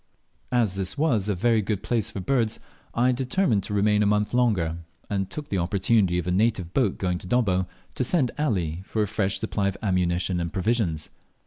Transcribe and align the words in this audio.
As 0.51 0.73
this 0.77 0.97
was 0.97 1.29
a 1.29 1.35
very 1.35 1.61
good 1.61 1.83
place 1.83 2.09
for 2.09 2.19
birds, 2.19 2.59
I 2.95 3.11
determined 3.11 3.61
to 3.65 3.73
remain 3.75 4.01
a 4.01 4.07
month 4.07 4.33
longer, 4.33 4.77
and 5.11 5.29
took 5.29 5.49
the 5.49 5.59
opportunity 5.59 6.17
of 6.17 6.25
a 6.25 6.31
native 6.31 6.73
boat 6.73 6.97
going 6.97 7.19
to 7.19 7.27
Dobbo, 7.27 7.67
to 7.93 8.03
send 8.03 8.31
Ali 8.39 8.81
for 8.83 9.03
a 9.03 9.07
fresh 9.07 9.39
supply 9.39 9.67
of 9.67 9.77
ammunition 9.83 10.39
and 10.39 10.51
provisions. 10.51 11.09